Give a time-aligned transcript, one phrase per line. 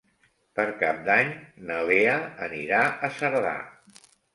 [0.59, 1.29] Per Cap d'Any
[1.69, 2.19] na Lea
[2.49, 3.59] anirà a Cerdà.